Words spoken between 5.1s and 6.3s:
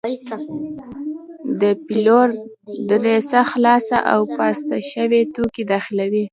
توکي داخلوي.